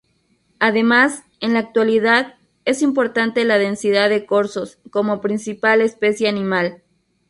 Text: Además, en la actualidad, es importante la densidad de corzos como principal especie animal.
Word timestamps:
Además, 0.57 1.21
en 1.41 1.53
la 1.53 1.59
actualidad, 1.59 2.33
es 2.65 2.81
importante 2.81 3.45
la 3.45 3.59
densidad 3.59 4.09
de 4.09 4.25
corzos 4.25 4.79
como 4.89 5.21
principal 5.21 5.79
especie 5.79 6.27
animal. 6.27 6.81